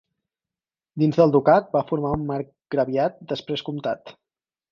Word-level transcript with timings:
Dins 1.01 1.19
del 1.19 1.33
ducat 1.35 1.67
va 1.75 1.83
formar 1.91 2.15
un 2.19 2.25
marcgraviat 2.31 3.23
després 3.35 3.67
comtat. 3.71 4.15